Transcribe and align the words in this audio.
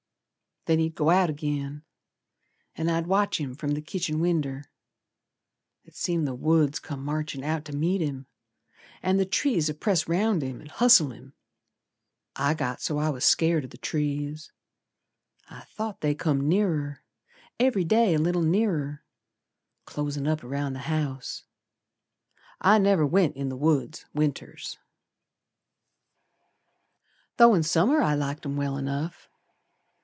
Then 0.65 0.77
he'd 0.77 0.93
go 0.93 1.09
out 1.09 1.31
agin, 1.31 1.81
An' 2.75 2.87
I'd 2.87 3.07
watch 3.07 3.41
him 3.41 3.55
from 3.55 3.71
the 3.71 3.81
kitchin 3.81 4.19
winder. 4.19 4.65
It 5.85 5.95
seemed 5.95 6.27
the 6.27 6.35
woods 6.35 6.77
come 6.79 7.03
marchin' 7.03 7.43
out 7.43 7.65
to 7.65 7.75
meet 7.75 7.99
him 7.99 8.27
An' 9.01 9.17
the 9.17 9.25
trees 9.25 9.71
'ud 9.71 9.79
press 9.81 10.07
round 10.07 10.43
him 10.43 10.61
an' 10.61 10.67
hustle 10.67 11.09
him. 11.11 11.33
I 12.35 12.53
got 12.53 12.79
so 12.79 12.99
I 12.99 13.09
was 13.09 13.25
scared 13.25 13.65
o' 13.65 13.67
th' 13.67 13.81
trees. 13.81 14.51
I 15.49 15.61
thought 15.61 16.01
they 16.01 16.13
come 16.13 16.47
nearer, 16.47 17.01
Every 17.59 17.83
day 17.83 18.13
a 18.13 18.19
little 18.19 18.43
nearer, 18.43 19.03
Closin' 19.85 20.27
up 20.27 20.43
round 20.43 20.75
the 20.75 20.79
house. 20.81 21.43
I 22.61 22.77
never 22.77 23.03
went 23.03 23.35
in 23.35 23.47
t' 23.49 23.55
th' 23.55 23.59
woods 23.59 24.05
Winters, 24.13 24.77
Though 27.37 27.55
in 27.55 27.63
Summer 27.63 27.99
I 28.03 28.13
liked 28.13 28.45
'em 28.45 28.55
well 28.57 28.77
enough. 28.77 29.27